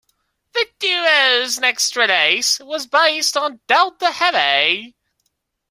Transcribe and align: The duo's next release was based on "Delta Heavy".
The 0.53 0.65
duo's 0.79 1.59
next 1.59 1.95
release 1.95 2.59
was 2.59 2.87
based 2.87 3.37
on 3.37 3.59
"Delta 3.67 4.09
Heavy". 4.11 4.95